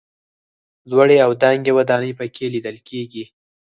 [0.89, 3.23] لوړې او دنګې ودانۍ په کې لیدل کېږي.